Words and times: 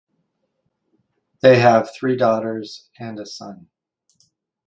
They 1.41 1.59
have 1.59 1.93
three 1.93 2.17
daughters 2.17 2.89
and 2.97 3.19
a 3.19 3.25
son. 3.27 3.67